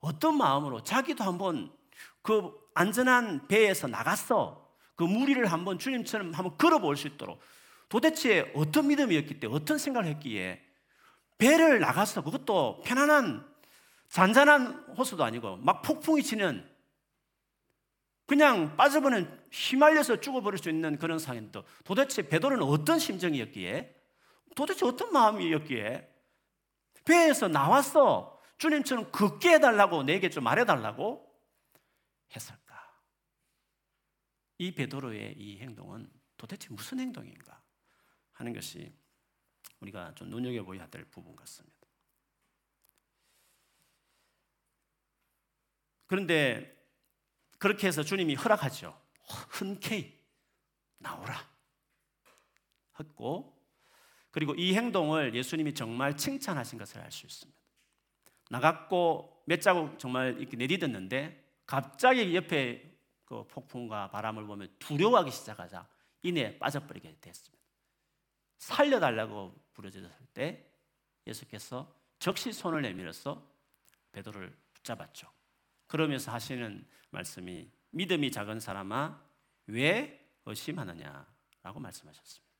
[0.00, 1.72] 어떤 마음으로 자기도 한번
[2.20, 7.40] 그 안전한 배에서 나갔어 그 무리를 한번 주님처럼 한번 걸어볼 수 있도록
[7.88, 10.60] 도대체 어떤 믿음이었기 때문에 어떤 생각을 했기에
[11.38, 13.48] 배를 나갔어 그것도 편안한
[14.08, 16.73] 잔잔한 호수도 아니고 막 폭풍이 치는
[18.26, 23.94] 그냥 빠져버는 휘말려서 죽어버릴 수 있는 그런 상황인데 도대체 베드로는 어떤 심정이었기에
[24.56, 26.10] 도대체 어떤 마음이었기에
[27.04, 31.30] 배에서 나왔어 주님처럼 걷게 해달라고 내게 좀 말해달라고
[32.34, 33.00] 했을까?
[34.58, 37.62] 이 베드로의 이 행동은 도대체 무슨 행동인가
[38.32, 38.94] 하는 것이
[39.80, 41.76] 우리가 좀 눈여겨보아야 될 부분 같습니다.
[46.06, 46.73] 그런데
[47.64, 48.94] 그렇게 해서 주님이 허락하죠.
[49.48, 50.20] 흔쾌히
[50.98, 51.34] 나오라.
[53.00, 53.58] 했고
[54.30, 57.58] 그리고 이 행동을 예수님이 정말 칭찬하신 것을 알 수 있습니다.
[58.50, 65.88] 나갔고 몇 자국 정말 이렇게 내딛었는데 갑자기 옆에 그 폭풍과 바람을 보면 두려워하기 시작하자
[66.22, 67.64] 이내 빠져버리게 됐습니다.
[68.58, 70.70] 살려달라고 부르짖었을 때
[71.26, 73.42] 예수께서 적시 손을 내밀어서
[74.12, 75.32] 베드로를 붙잡았죠.
[75.94, 79.22] 그러면서 하시는 말씀이 믿음이 작은 사람아
[79.68, 82.52] 왜 의심하느냐라고 말씀하셨습니다.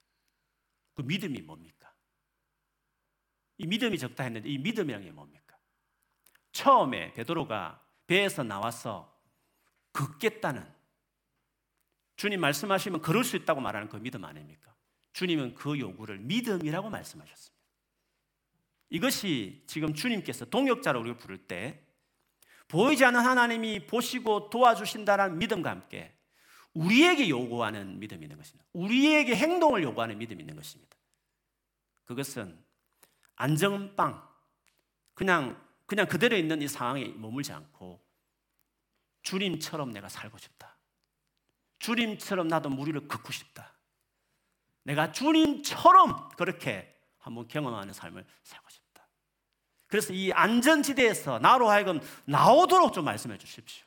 [0.95, 1.93] 그 믿음이 뭡니까?
[3.59, 5.59] 이 믿음이 적다 했는데 이 믿음이란 게 뭡니까?
[6.53, 9.21] 처음에 베드로가 배에서 나와서
[9.93, 10.73] 걷겠다는
[12.15, 14.73] 주님 말씀하시면 걸을 수 있다고 말하는 그 믿음 아닙니까?
[15.13, 17.65] 주님은 그 요구를 믿음이라고 말씀하셨습니다.
[18.91, 21.84] 이것이 지금 주님께서 동역자로 우리를 부를 때
[22.69, 26.15] 보이지 않는 하나님이 보시고 도와주신다는 믿음과 함께
[26.75, 28.67] 우리에게 요구하는 믿음이 있는 것입니다.
[28.73, 30.97] 우리에게 행동을 요구하는 믿음이 있는 것입니다.
[32.05, 32.63] 그것은
[33.37, 34.29] 안정빵,
[35.15, 38.05] 그냥, 그냥 그대로 있는 이 상황에 머물지 않고
[39.23, 40.77] 주님처럼 내가 살고 싶다.
[41.79, 43.73] 주님처럼 나도 무리를 걷고 싶다.
[44.85, 48.64] 내가 주님처럼 그렇게 한번 경험하는 삶을 살고.
[49.95, 53.87] 그래서 이 안전지대에서 나로 하여금 나오도록 좀 말씀해 주십시오.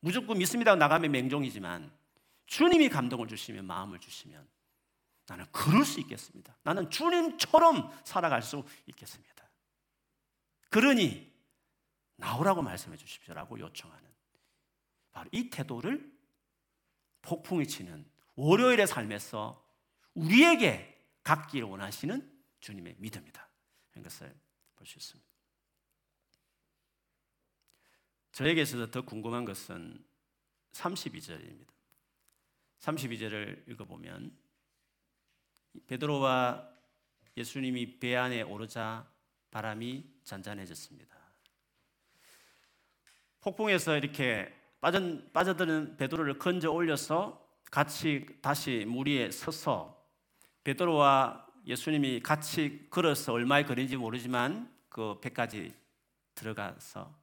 [0.00, 1.90] 무조건 믿습니다 나가면 맹종이지만
[2.44, 4.46] 주님이 감동을 주시면 마음을 주시면
[5.28, 6.54] 나는 그럴 수 있겠습니다.
[6.62, 9.48] 나는 주님처럼 살아갈 수 있겠습니다.
[10.68, 11.32] 그러니
[12.16, 14.10] 나오라고 말씀해 주십시오라고 요청하는
[15.10, 16.12] 바로 이 태도를
[17.22, 18.04] 폭풍이 치는
[18.36, 19.66] 월요일의 삶에서
[20.12, 23.48] 우리에게 갖기를 원하시는 주님의 믿음이다.
[23.92, 24.49] 이런 것을
[24.80, 25.30] 볼 수 있습니다.
[28.32, 30.02] 저에게 있어서 더 궁금한 것은
[30.72, 31.68] 32절입니다.
[32.78, 34.34] 32절을 읽어보면
[35.86, 36.66] 베드로와
[37.36, 39.06] 예수님이 배 안에 오르자
[39.50, 41.14] 바람이 잔잔해졌습니다.
[43.40, 50.02] 폭풍에서 이렇게 빠져, 빠져드는 베드로를 건져 올려서 같이 다시 물 위에 서서
[50.64, 55.74] 베드로와 예수님이 같이 걸어서 얼마의 거리인지 모르지만 그 배까지
[56.34, 57.14] 들어가서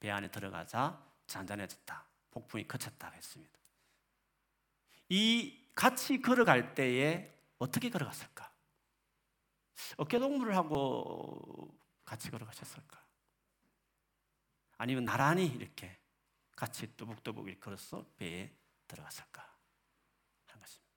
[0.00, 2.04] 배 안에 들어가자 잔잔해졌다.
[2.30, 3.58] 폭풍이 그쳤다 했습니다.
[5.08, 8.50] 이 같이 걸어갈 때에 어떻게 걸어갔을까?
[9.96, 13.00] 어깨 동무를 하고 같이 걸어가셨을까?
[14.78, 15.98] 아니면 나란히 이렇게
[16.56, 18.50] 같이 이렇게 걸어서 배에
[18.88, 19.42] 들어갔을까?
[20.46, 20.92] 하는 것입니다.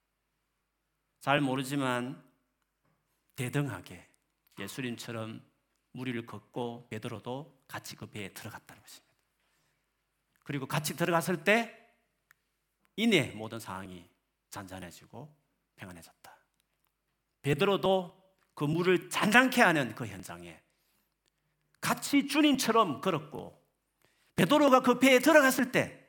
[1.20, 2.24] 잘 모르지만
[3.36, 4.08] 대등하게
[4.60, 5.44] 예수님처럼
[5.92, 9.16] 무리를 걷고 베드로도 같이 그 배에 들어갔다는 것입니다.
[10.44, 11.76] 그리고 같이 들어갔을 때
[12.96, 14.10] 이내 모든 상황이
[14.50, 15.36] 잔잔해지고
[15.76, 16.38] 평안해졌다.
[17.42, 20.62] 베드로도 그 물을 잔잔케 하는 그 현장에
[21.82, 23.62] 같이 주님처럼 걸었고
[24.36, 26.06] 베드로가 그 배에 들어갔을 때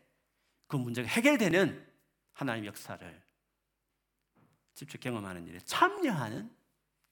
[0.67, 1.87] 그 문제가 해결되는
[2.33, 3.23] 하나님 역사를
[4.75, 6.55] 직접 경험하는 일에 참여하는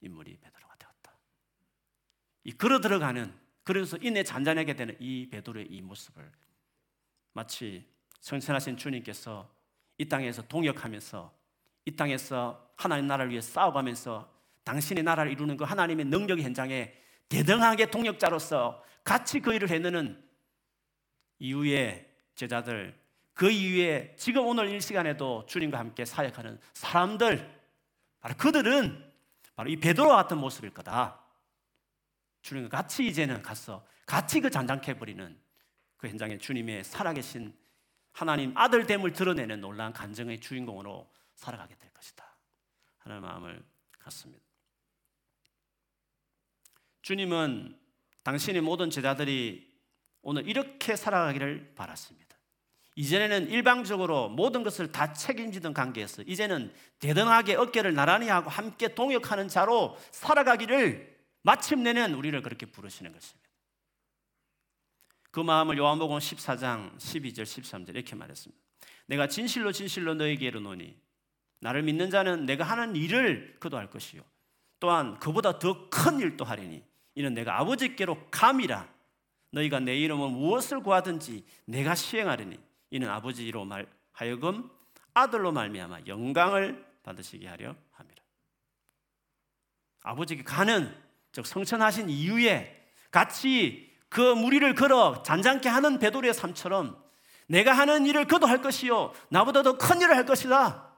[0.04, 1.18] 인물이 베드로가 되었다.
[2.44, 6.30] 이 걸어 들어가는 그래서 이내 잔잔하게 되는 이 베드로의 이 모습을
[7.32, 7.88] 마치
[8.20, 9.50] 성천하신 주님께서
[9.98, 11.34] 이 땅에서 동역하면서
[11.86, 14.32] 이 땅에서 하나님 나라를 위해 싸워가면서
[14.64, 16.92] 당신의 나라를 이루는 그 하나님의 능력 현장에
[17.28, 20.22] 대등하게 동역자로서 같이 그 일을 해내는
[21.38, 22.98] 이후에 제자들
[23.34, 27.62] 그 이후에 지금 오늘 이 시간에도 주님과 함께 사역하는 사람들
[28.20, 29.12] 바로 그들은
[29.54, 31.20] 바로 이 베드로와 같은 모습일 거다.
[32.42, 35.40] 주님과 같이 이제는 가서 같이 그 잔잔케 버리는
[35.96, 37.56] 그 현장에 주님의 살아계신
[38.12, 42.24] 하나님 아들됨을 드러내는 놀라운 간증의 주인공으로 살아가게 될 것이다.
[42.98, 43.64] 하는 마음을
[43.98, 44.44] 갖습니다.
[47.02, 47.78] 주님은
[48.22, 49.74] 당신의 모든 제자들이
[50.22, 52.33] 오늘 이렇게 살아가기를 바랐습니다.
[52.96, 59.96] 이전에는 일방적으로 모든 것을 다 책임지던 관계에서 이제는 대등하게 어깨를 나란히 하고 함께 동역하는 자로
[60.12, 63.48] 살아가기를 마침내는 우리를 그렇게 부르시는 것입니다.
[65.30, 68.62] 그 마음을 요한복음 14장 12절 13절 이렇게 말했습니다.
[69.07, 70.96] 내가 진실로 진실로 너에게 이르노니
[71.61, 74.22] 나를 믿는 자는 내가 하는 일을 그도 할 것이요
[74.78, 76.85] 또한 그보다 더 큰 일도 하리니
[77.16, 78.88] 이는 내가 아버지께로 감이라
[79.50, 82.59] 너희가 내 이름으로 무엇을 구하든지 내가 시행하리니
[82.94, 84.70] 이는 아버지로 말 하여금
[85.14, 88.22] 아들로 말미암아 영광을 받으시게 하려 함이라.
[90.04, 90.96] 아버지께 가는
[91.33, 96.96] 즉 성천하신 이후에 같이 그 무리를 걸어 잔잔케 하는 베드로의 삶처럼
[97.48, 100.94] 내가 하는 일을 그도 할 것이요 나보다 더 큰 일을 할 것이다.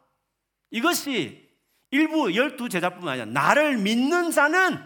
[0.70, 1.50] 이것이
[1.92, 4.84] 일부 열두 제자뿐만 아니라 나를 믿는 자는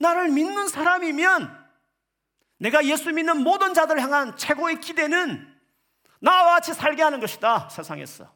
[0.00, 1.64] 나를 믿는 사람이면
[2.58, 5.55] 내가 예수 믿는 모든 자들을 향한 최고의 기대는
[6.26, 7.68] 나와 같이 살게 하는 것이다.
[7.68, 8.28] 세상에서.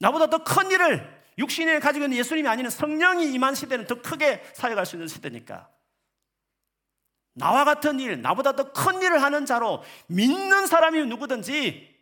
[0.00, 4.84] 나보다 더 큰 일을 육신에 가지고 있는 예수님이 아닌 성령이 임한 시대는 더 크게 사역할
[4.84, 5.68] 수 있는 시대니까.
[7.34, 11.94] 나와 같은 일, 나보다 더 큰 일을 하는 자로 믿는 사람이 누구든지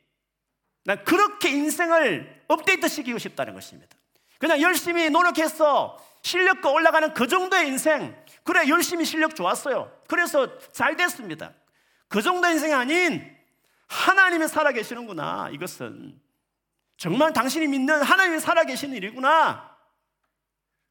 [0.84, 3.96] 난 그렇게 인생을 업데이트 시키고 싶다는 것입니다.
[4.38, 9.92] 그냥 열심히 노력해서 실력과 올라가는 그 정도의 인생, 그래 열심히 실력 좋았어요.
[10.08, 11.52] 그래서 잘 됐습니다.
[12.08, 13.31] 그 정도 인생이 아닌
[13.92, 15.50] 하나님이 살아계시는구나.
[15.52, 16.18] 이것은
[16.96, 19.70] 정말 당신이 믿는 하나님이 살아계시는 일이구나.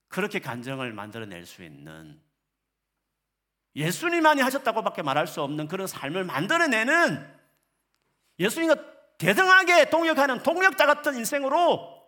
[0.08, 2.22] 그렇게 간정을 만들어낼 수 있는
[3.76, 7.42] 예수님만이 하셨다고밖에 말할 수 없는 그런 삶을 만들어내는
[8.38, 8.76] 예수님과
[9.18, 12.02] 대등하게 동역하는 동역자 같은 인생으로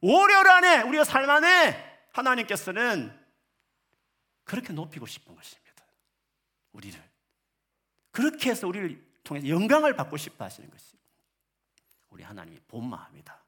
[0.00, 3.16] 월요일 안에 우리가 삶 안에 하나님께서는
[4.44, 5.84] 그렇게 높이고 싶은 것입니다.
[6.72, 7.00] 우리를.
[8.10, 10.96] 그렇게 해서 우리를 통해서 영광을 받고 싶어 하시는 것이
[12.08, 13.44] 우리 하나님의 본 마음이다.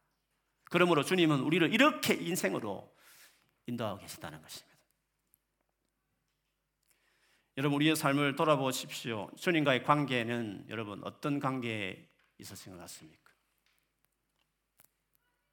[0.64, 2.94] 그러므로 주님은 우리를 이렇게 인생으로
[3.66, 4.70] 인도하고 계시다는 것입니다.
[7.56, 9.30] 여러분 우리의 삶을 돌아보십시오.
[9.36, 13.30] 주님과의 관계는 여러분 어떤 관계에 있었을 것 같습니까?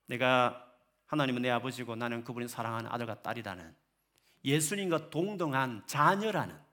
[0.05, 0.63] 내가
[1.07, 3.75] 하나님은 내 아버지고 나는 그분이 사랑하는 아들과 딸이라는
[4.43, 6.66] 예수님과 동등한 자녀라는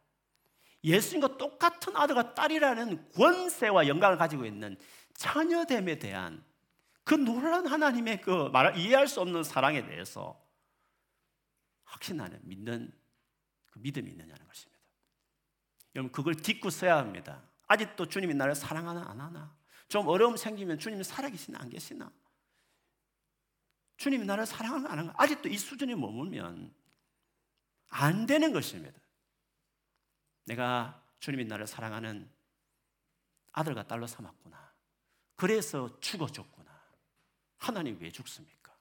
[0.84, 4.76] 예수님과 똑같은 아들과 딸이라는 권세와 영광을 가지고 있는
[5.14, 6.44] 자녀됨에 대한
[7.04, 10.40] 그 놀라운 하나님의 그 말, 이해할 수 없는 사랑에 대해서
[11.84, 12.92] 확신하는 믿는
[13.66, 14.80] 그 믿음이 있느냐는 것입니다.
[15.94, 17.42] 여러분 그걸 딛고 서야 합니다.
[17.66, 19.54] 아직도 주님이 나를 사랑하나 안 하나?
[19.88, 22.10] 좀 어려움 생기면 주님이 살아계시나 안 계시나?
[23.96, 25.14] 주님이 나를 사랑하나 안 하나?
[25.16, 26.74] 아직도 이 수준에 머물면
[27.88, 28.98] 안 되는 것입니다.
[30.44, 32.30] 내가 주님이 나를 사랑하는
[33.52, 34.74] 아들과 딸로 삼았구나.
[35.36, 36.72] 그래서 죽어줬구나.
[37.58, 38.76] 하나님 왜 죽습니까?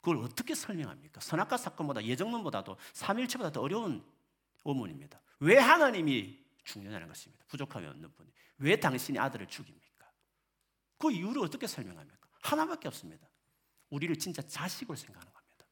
[0.00, 1.20] 그걸 어떻게 설명합니까?
[1.20, 4.04] 선악과 사건보다 예정론보다도 삼일체보다 더 어려운
[4.64, 5.20] 의문입니다.
[5.40, 7.44] 왜 하나님이 죽느냐는 것입니다.
[7.46, 8.32] 부족함이 없는 분이.
[8.58, 10.10] 왜 당신이 아들을 죽입니까?
[10.98, 12.28] 그 이유를 어떻게 설명합니까?
[12.42, 13.28] 하나밖에 없습니다.
[13.90, 15.66] 우리를 진짜 자식으로 생각하는 겁니다.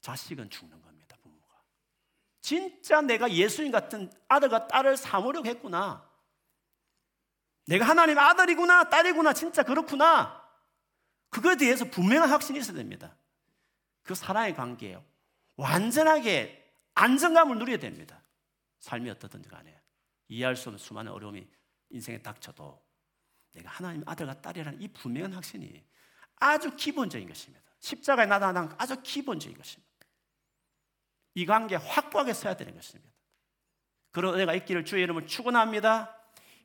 [0.00, 0.89] 자식은 죽는 부모가.
[2.40, 6.08] 진짜 내가 예수님 같은 아들과 딸을 삼으려고 했구나.
[7.66, 10.40] 내가 하나님의 아들이구나, 딸이구나, 진짜 그렇구나.
[11.28, 13.16] 그거에 대해서 분명한 확신이 있어야 됩니다.
[14.02, 15.04] 그 사랑의 관계예요.
[15.56, 16.60] 완전하게
[16.94, 18.20] 안정감을 누려야 됩니다.
[18.80, 19.80] 삶이 어떻든지 간에
[20.28, 21.46] 이해할 수 없는 수많은 어려움이
[21.90, 22.82] 인생에 닥쳐도
[23.52, 25.84] 내가 하나님 아들과 딸이라는 이 분명한 확신이
[26.36, 27.62] 아주 기본적인 것입니다.
[27.80, 29.89] 십자가에 나타난 아주 기본적인 것입니다.
[31.34, 33.10] 이 관계 확고하게 써야 되는 것입니다.
[34.10, 36.16] 그런 은혜가 있기를 주의 이름을 축원합니다.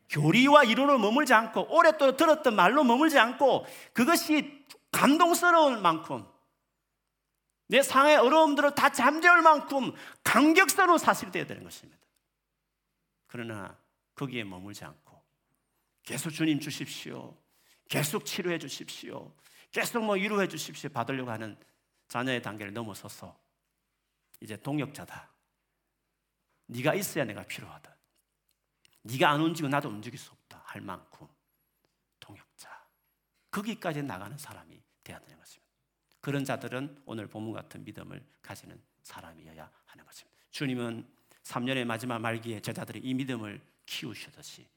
[0.09, 6.25] 교리와 이론을 머물지 않고 오랫동안 들었던 말로 머물지 않고 그것이 감동스러운 만큼
[7.67, 11.99] 내 상의 어려움들을 다 잠재울 만큼 감격스러운 사실이 되어야 되는 것입니다.
[13.27, 13.77] 그러나
[14.13, 15.21] 거기에 머물지 않고
[16.03, 17.35] 계속 주님 주십시오.
[17.89, 19.33] 계속 치료해 주십시오.
[19.71, 20.89] 계속 뭐 위로해 주십시오.
[20.89, 21.57] 받으려고 하는
[22.07, 23.37] 자녀의 단계를 넘어서서
[24.45, 25.29] 이제 동역자다.
[26.67, 27.95] 네가 있어야 내가 필요하다.
[29.01, 31.27] 네가 안 움직이고 나도 움직일 수 없다 할 만큼
[32.19, 32.87] 동역자
[33.51, 35.71] 거기까지 나가는 사람이 되어야 되는 것입니다.
[36.21, 40.39] 그런 자들은 오늘 본문 같은 믿음을 가지는 사람이어야 하는 것입니다.
[40.51, 41.07] 주님은
[41.43, 44.67] 3년의 마지막 말기에 제자들이 이 믿음을 키우시듯이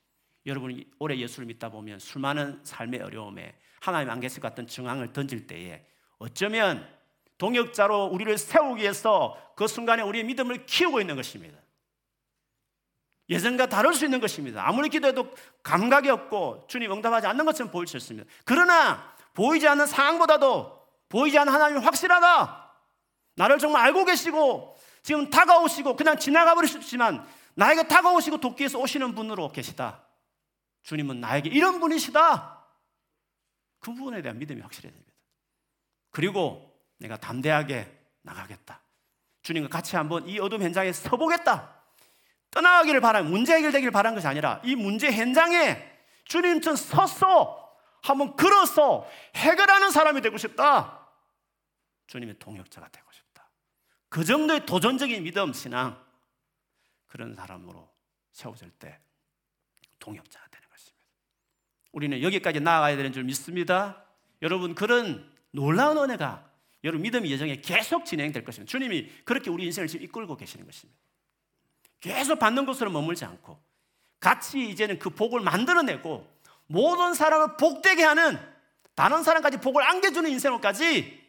[0.45, 5.47] 여러분이 올해 예수를 믿다 보면 수많은 삶의 어려움에 하나님 안 계실 것 같은 정황을 던질
[5.47, 5.87] 때에
[6.19, 6.98] 어쩌면
[7.39, 11.59] 동역자로 우리를 세우기 위해서 그 순간에 우리의 믿음을 키우고 있는 것입니다.
[13.31, 14.67] 예전과 다를 수 있는 것입니다.
[14.67, 15.31] 아무리 기도해도
[15.63, 18.29] 감각이 없고 주님 응답하지 않는 것처럼 보일 수 있습니다.
[18.45, 22.73] 그러나 보이지 않는 상황보다도 보이지 않는 하나님이 확실하다.
[23.37, 30.03] 나를 정말 알고 계시고 지금 다가오시고 그냥 지나가 버리셨지만 나에게 다가오시고 도끼에서 오시는 분으로 계시다.
[30.83, 32.65] 주님은 나에게 이런 분이시다.
[33.81, 35.13] 그 부분에 대한 믿음이 확실해야 됩니다.
[36.11, 36.68] 그리고
[36.99, 38.81] 내가 담대하게 나가겠다.
[39.43, 41.75] 주님과 같이 한번 이 어둠 현장에 서보겠다.
[42.51, 45.83] 떠나가기를 바란 문제 해결되기를 바란 것이 아니라 이 문제 현장에
[46.25, 51.09] 주님처럼 서서 한번 걸어서 해결하는 사람이 되고 싶다.
[52.07, 53.49] 주님의 동역자가 되고 싶다.
[54.09, 56.03] 그 정도의 도전적인 믿음, 신앙
[57.07, 57.89] 그런 사람으로
[58.33, 58.99] 세워질 때
[59.99, 61.07] 동역자가 되는 것입니다.
[61.93, 64.05] 우리는 여기까지 나아가야 되는 줄 믿습니다.
[64.43, 66.48] 여러분 그런 놀라운 은혜가
[66.89, 68.71] 여러분 믿음의 여정에 계속 진행될 것입니다.
[68.71, 70.99] 주님이 그렇게 우리 인생을 지금 이끌고 계시는 것입니다.
[72.01, 73.61] 계속 받는 것으로 머물지 않고
[74.21, 76.27] 같이 이제는 그 복을 만들어내고
[76.67, 78.39] 모든 사람을 복되게 하는
[78.95, 81.29] 다른 사람까지 복을 안겨주는 인생으로까지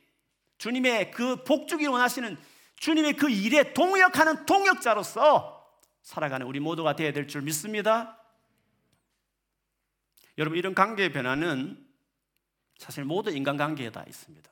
[0.57, 2.37] 주님의 그 복주기 원하시는
[2.77, 5.59] 주님의 그 일에 동역하는 동역자로서
[6.01, 8.17] 살아가는 우리 모두가 되어야 될 줄 믿습니다.
[10.37, 11.85] 여러분 이런 관계의 변화는
[12.77, 14.49] 사실 모든 인간관계에 다 있습니다.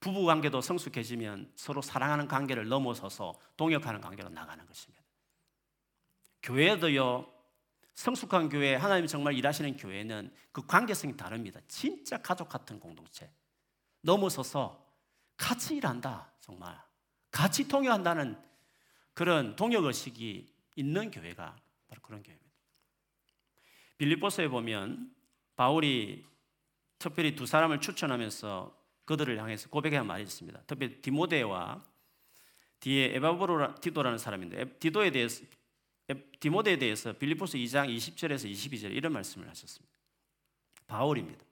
[0.00, 5.02] 부부 관계도 성숙해지면 서로 사랑하는 관계를 넘어서서 동역하는 관계로 나가는 것입니다.
[6.42, 7.32] 교회도요,
[7.94, 11.60] 성숙한 교회, 하나님이 정말 일하시는 교회는 그 관계성이 다릅니다.
[11.66, 13.32] 진짜 가족 같은 공동체.
[14.02, 14.86] 넘어서서
[15.36, 16.78] 같이 일한다, 정말.
[17.30, 18.40] 같이 통역한다는
[19.14, 21.56] 그런 동역의식이 있는 교회가
[21.88, 22.46] 바로 그런 교회입니다.
[23.98, 25.14] 빌립보서에 보면
[25.56, 26.24] 바울이
[26.98, 28.75] 특별히 두 사람을 추천하면서
[29.06, 30.62] 그들을 향해서 고백한 말이 있습니다.
[30.66, 31.82] 특히 디모데와
[32.80, 35.44] 뒤에 에바브로 디도라는 사람인데 디도에 대해서
[36.38, 39.96] 디모데에 대해서 빌립보서 2장 20절에서 22절 이런 말씀을 하셨습니다.
[40.86, 41.44] 바울입니다.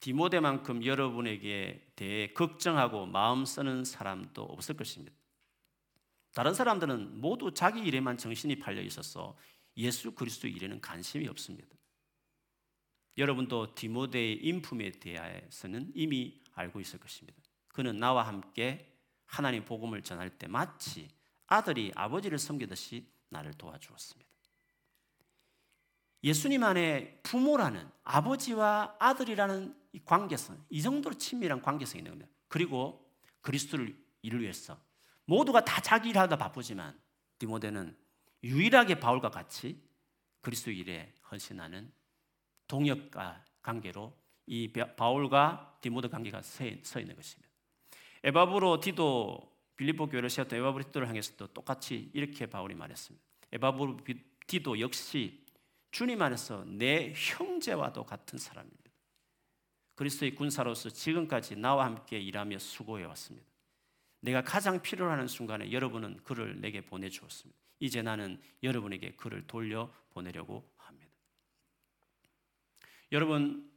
[0.00, 5.14] 디모데만큼 여러분에게 대해 걱정하고 마음 쓰는 사람도 없을 것입니다.
[6.34, 9.36] 다른 사람들은 모두 자기 일에만 정신이 팔려 있어서
[9.76, 11.68] 예수 그리스도 일에는 관심이 없습니다.
[13.18, 17.40] 여러분도 디모데의 인품에 대해서는 이미 알고 있을 것입니다.
[17.68, 18.92] 그는 나와 함께
[19.26, 21.08] 하나님 복음을 전할 때 마치
[21.46, 24.30] 아들이 아버지를 섬기듯이 나를 도와주었습니다.
[26.24, 32.32] 예수님 안에 부모라는 아버지와 아들이라는 이 관계성, 이 정도로 친밀한 관계성이 있는 겁니다.
[32.48, 34.78] 그리고 그리스도를 이를 위해서
[35.24, 36.98] 모두가 다 자기 일하다 바쁘지만
[37.38, 37.96] 디모데는
[38.44, 39.82] 유일하게 바울과 같이
[40.40, 41.92] 그리스도 일에 헌신하는
[42.68, 44.16] 동역과 관계로
[44.46, 47.50] 이 바울과 디모데 관계가 서 있는 것입니다.
[48.24, 53.24] 에바브로 디도 빌립보 교회를 세웠던 에바브로 디도를 향해서도 똑같이 이렇게 바울이 말했습니다.
[53.52, 53.98] 에바브로
[54.46, 55.44] 디도 역시
[55.90, 58.82] 주님 안에서 내 형제와도 같은 사람입니다.
[59.94, 63.46] 그리스도의 군사로서 지금까지 나와 함께 일하며 수고해 왔습니다.
[64.20, 67.60] 내가 가장 필요로 하는 순간에 여러분은 그를 내게 보내 주었습니다.
[67.80, 71.10] 이제 나는 여러분에게 그를 돌려 보내려고 합니다.
[73.10, 73.71] 여러분,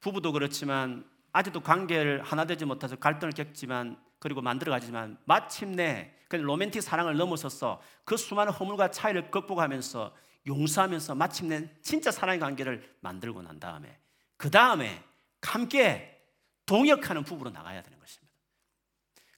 [0.00, 7.16] 부부도 그렇지만 아직도 관계를 하나 되지 못해서 갈등을 겪지만 그리고 만들어가지만 마침내 그 로맨틱 사랑을
[7.16, 10.14] 넘어서서 그 수많은 허물과 차이를 극복하면서
[10.46, 13.98] 용서하면서 마침내 진짜 사랑의 관계를 만들고 난 다음에
[14.36, 15.02] 그 다음에
[15.42, 16.20] 함께
[16.66, 18.34] 동역하는 부부로 나가야 되는 것입니다.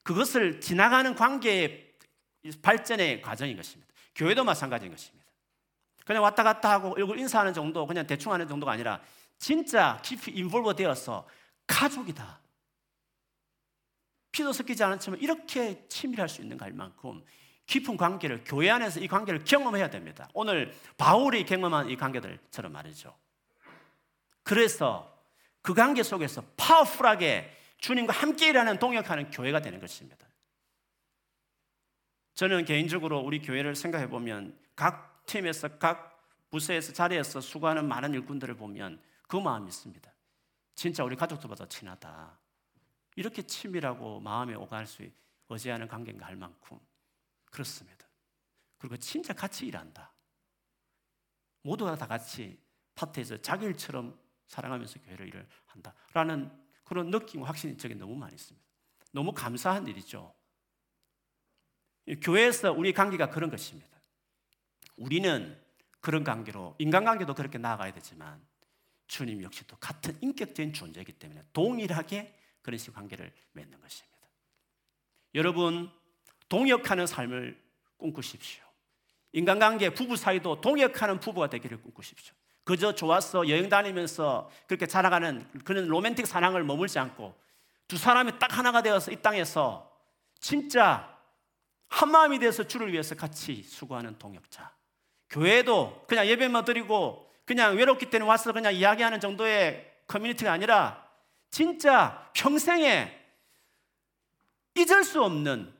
[0.03, 1.91] 그것을 지나가는 관계의
[2.61, 3.93] 발전의 과정인 것입니다.
[4.15, 5.20] 교회도 마찬가지인 것입니다.
[6.05, 9.01] 그냥 왔다 갔다 하고 얼굴 인사하는 정도, 그냥 대충 하는 정도가 아니라
[9.37, 11.27] 진짜 깊이 인볼버 되어서
[11.67, 12.39] 가족이다.
[14.31, 17.23] 피도 섞이지 않았지만 이렇게 친밀할 수 있는 갈만큼
[17.65, 20.29] 깊은 관계를 교회 안에서 이 관계를 경험해야 됩니다.
[20.33, 23.15] 오늘 바울이 경험한 이 관계들처럼 말이죠.
[24.43, 25.11] 그래서
[25.61, 30.27] 그 관계 속에서 파워풀하게 주님과 함께 일하는 동역하는 교회가 되는 것입니다.
[32.33, 36.09] 저는 개인적으로 우리 교회를 생각해 보면 각 팀에서 각
[36.49, 40.13] 부서에서 자리에서 수고하는 많은 일꾼들을 보면 그 마음이 있습니다.
[40.75, 42.37] 진짜 우리 가족들보다 친하다.
[43.15, 45.09] 이렇게 친밀하고 마음에 오갈 수
[45.47, 46.79] 의지하는 관계인가 할 만큼
[47.45, 48.05] 그렇습니다.
[48.77, 50.11] 그리고 진짜 같이 일한다.
[51.63, 52.59] 모두가 다 같이
[52.95, 56.51] 파트에서 자기 일처럼 사랑하면서 교회를 일을 한다라는
[56.83, 58.67] 그런 느낌, 확신이 저게 너무 많이 있습니다.
[59.13, 60.33] 너무 감사한 일이죠.
[62.21, 64.00] 교회에서 우리 관계가 그런 것입니다.
[64.97, 65.59] 우리는
[65.99, 68.41] 그런 관계로 인간관계도 그렇게 나아가야 되지만
[69.07, 74.17] 주님 역시도 같은 인격적인 존재이기 때문에 동일하게 그런 식 관계를 맺는 것입니다.
[75.35, 75.91] 여러분
[76.49, 77.61] 동역하는 삶을
[77.97, 78.63] 꿈꾸십시오.
[79.33, 82.33] 인간관계 부부 사이도 동역하는 부부가 되기를 꿈꾸십시오.
[82.63, 87.35] 그저 좋았어 여행 다니면서 그렇게 살아가는 그런 로맨틱 사랑을 머물지 않고
[87.87, 89.91] 두 사람이 딱 하나가 되어서 이 땅에서
[90.39, 91.17] 진짜
[91.87, 94.73] 한 마음이 되어서 주를 위해서 같이 수고하는 동역자.
[95.31, 101.07] 교회도 그냥 예배만 드리고 그냥 외롭기 때문에 와서 그냥 이야기하는 정도의 커뮤니티가 아니라
[101.49, 103.17] 진짜 평생에
[104.75, 105.73] 잊을 수 없는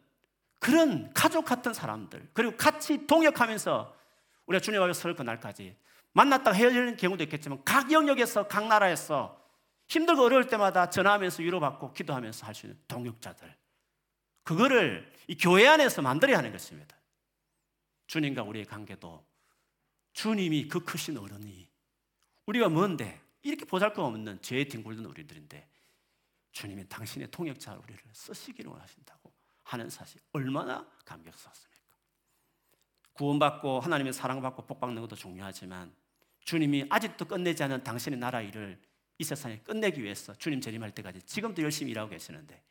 [0.60, 3.96] 그런 가족 같은 사람들 그리고 같이 동역하면서
[4.48, 5.76] 우리가 주님 앞에 설 그날까지
[6.14, 9.40] 만났다가 헤어지는 경우도 있겠지만 각 영역에서 각 나라에서
[9.88, 13.56] 힘들고 어려울 때마다 전화하면서 위로받고 기도하면서 할 수 있는 동역자들.
[14.44, 16.96] 그거를 이 교회 안에서 만들어야 하는 것입니다.
[18.08, 19.31] 주님과 우리의 관계도
[20.14, 21.70] 주님이 그 크신 어른이
[22.46, 25.68] 우리가 뭔데 이렇게 보잘것 없는 죄에 뒹굴던 우리들인데
[26.52, 29.32] 주님이 당신의 통역자 우리를 쓰시기를 원하신다고
[29.64, 31.72] 하는 사실 얼마나 감격스럽습니까?
[33.14, 35.94] 구원받고 하나님의 사랑받고 복받는 것도 중요하지만
[36.40, 38.82] 주님이 아직도 끝내지 않은 당신의 나라 일을
[39.18, 42.62] 이 세상에 끝내기 위해서 주님 재림할 때까지 지금도 열심히 일하고 계시는데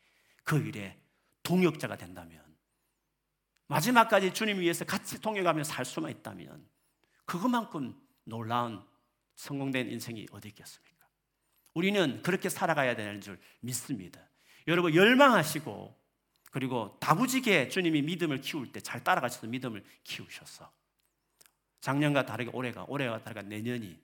[0.43, 0.99] 그 일에
[1.43, 2.43] 동역자가 된다면
[3.67, 6.67] 마지막까지 주님 위해서 같이 동역하며 살 수만 있다면
[7.31, 8.85] 그것만큼 놀라운
[9.35, 11.07] 성공된 인생이 어디 있겠습니까?
[11.73, 14.19] 우리는 그렇게 살아가야 되는 줄 믿습니다.
[14.67, 15.97] 여러분 열망하시고
[16.51, 20.69] 그리고 다부지게 주님이 믿음을 키울 때 잘 따라가셔서 믿음을 키우셔서
[21.79, 23.97] 작년과 다르게 올해가, 올해와 다르게 내년이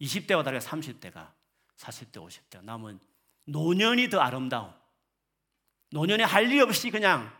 [0.00, 1.34] 20대와 다르게 30대가
[1.76, 2.98] 40대, 50대 남은
[3.44, 4.72] 노년이 더 아름다운
[5.90, 7.30] 노년에 할 일 없이 그냥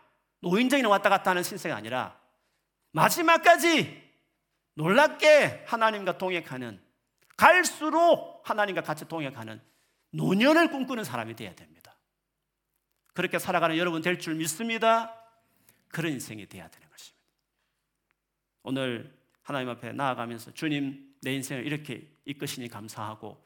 [0.41, 2.21] 노인정이나 왔다 갔다 하는 신세가 아니라
[2.93, 4.05] 마지막까지
[4.77, 6.81] 놀랍게 하나님과 동역하는
[7.37, 9.61] 갈수록 하나님과 같이 동역하는
[10.11, 11.97] 노년을 꿈꾸는 사람이 되어야 됩니다.
[13.12, 15.14] 그렇게 살아가는 여러분 될 줄 믿습니다.
[15.89, 17.27] 그런 인생이 되어야 되는 것입니다.
[18.62, 23.43] 오늘 하나님 앞에 나아가면서 주님 내 인생을 이렇게 이끄시니 감사하고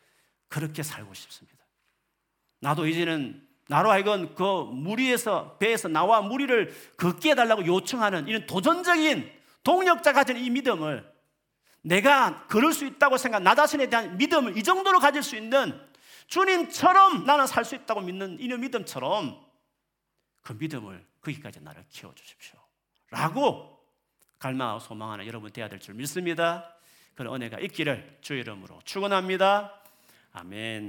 [0.49, 1.59] 그렇게 살고 싶습니다.
[2.61, 9.31] 나도 이제는 나로 하여금 그 무리에서 배에서 나와 무리를 걷게 해달라고 요청하는 이런 도전적인
[9.63, 11.09] 동력자 가진 이 믿음을
[11.83, 15.81] 내가 그럴 수 있다고 생각, 나 자신에 대한 믿음을 이 정도로 가질 수 있는
[16.27, 19.41] 주님처럼 나는 살 수 있다고 믿는 이런 믿음처럼
[20.43, 22.59] 그 믿음을 거기까지 나를 키워 주십시오.
[23.11, 23.79] 라고
[24.39, 26.75] 갈망하고 소망하는 여러분 되어야 될 줄 믿습니다.
[27.15, 29.75] 그런 은혜가 있기를 주의 이름으로 축원합니다.
[30.33, 30.89] 아멘.